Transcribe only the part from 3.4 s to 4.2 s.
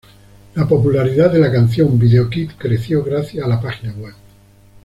a la página web.